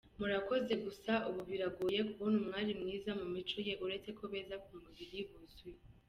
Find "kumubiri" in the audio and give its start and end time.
4.65-5.19